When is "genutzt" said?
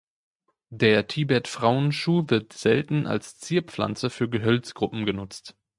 5.05-5.55